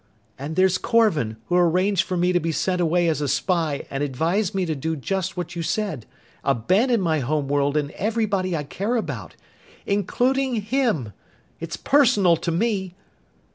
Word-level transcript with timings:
And 0.39 0.55
there's 0.55 0.79
Korvan, 0.79 1.37
who 1.45 1.55
arranged 1.55 2.01
for 2.05 2.17
me 2.17 2.33
to 2.33 2.39
be 2.39 2.51
sent 2.51 2.81
away 2.81 3.07
as 3.07 3.21
a 3.21 3.27
spy 3.27 3.85
and 3.91 4.01
advised 4.03 4.55
me 4.55 4.65
to 4.65 4.73
do 4.73 4.95
just 4.95 5.37
what 5.37 5.55
you 5.55 5.61
said: 5.61 6.07
abandon 6.43 6.99
my 7.01 7.19
home 7.19 7.47
world 7.47 7.77
and 7.77 7.91
everybody 7.91 8.57
I 8.57 8.63
care 8.63 8.95
about! 8.95 9.35
Including 9.85 10.55
him! 10.63 11.13
It's 11.59 11.77
personal 11.77 12.35
to 12.37 12.51
me!" 12.51 12.95